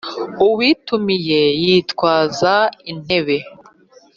Uwitumiye 0.47 1.41
yitwaza 1.63 2.53
intebe. 2.91 3.37